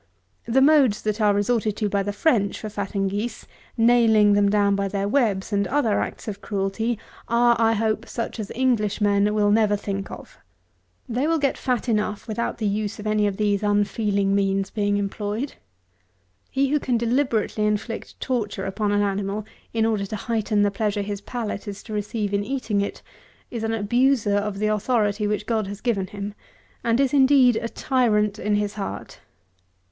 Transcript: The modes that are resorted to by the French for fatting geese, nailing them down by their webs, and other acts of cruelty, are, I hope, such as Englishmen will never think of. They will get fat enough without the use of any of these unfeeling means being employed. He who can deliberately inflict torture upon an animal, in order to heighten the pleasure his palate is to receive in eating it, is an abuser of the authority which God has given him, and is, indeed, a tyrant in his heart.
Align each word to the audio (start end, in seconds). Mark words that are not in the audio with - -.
The 0.47 0.61
modes 0.63 1.03
that 1.03 1.21
are 1.21 1.31
resorted 1.31 1.75
to 1.77 1.87
by 1.87 2.01
the 2.01 2.11
French 2.11 2.59
for 2.59 2.69
fatting 2.69 3.07
geese, 3.09 3.45
nailing 3.77 4.33
them 4.33 4.49
down 4.49 4.75
by 4.75 4.87
their 4.87 5.07
webs, 5.07 5.53
and 5.53 5.67
other 5.67 5.99
acts 6.01 6.27
of 6.27 6.41
cruelty, 6.41 6.97
are, 7.27 7.55
I 7.59 7.73
hope, 7.73 8.09
such 8.09 8.39
as 8.39 8.49
Englishmen 8.55 9.31
will 9.35 9.51
never 9.51 9.75
think 9.75 10.09
of. 10.09 10.39
They 11.07 11.27
will 11.27 11.37
get 11.37 11.55
fat 11.55 11.87
enough 11.87 12.27
without 12.27 12.57
the 12.57 12.65
use 12.65 12.97
of 12.97 13.05
any 13.05 13.27
of 13.27 13.37
these 13.37 13.61
unfeeling 13.61 14.33
means 14.33 14.71
being 14.71 14.97
employed. 14.97 15.53
He 16.49 16.69
who 16.69 16.79
can 16.79 16.97
deliberately 16.97 17.67
inflict 17.67 18.19
torture 18.19 18.65
upon 18.65 18.91
an 18.91 19.03
animal, 19.03 19.45
in 19.71 19.85
order 19.85 20.07
to 20.07 20.15
heighten 20.15 20.63
the 20.63 20.71
pleasure 20.71 21.03
his 21.03 21.21
palate 21.21 21.67
is 21.67 21.83
to 21.83 21.93
receive 21.93 22.33
in 22.33 22.43
eating 22.43 22.81
it, 22.81 23.03
is 23.51 23.63
an 23.63 23.75
abuser 23.75 24.37
of 24.37 24.57
the 24.57 24.65
authority 24.65 25.27
which 25.27 25.45
God 25.45 25.67
has 25.67 25.79
given 25.79 26.07
him, 26.07 26.33
and 26.83 26.99
is, 26.99 27.13
indeed, 27.13 27.55
a 27.57 27.69
tyrant 27.69 28.39
in 28.39 28.55
his 28.55 28.73
heart. 28.73 29.19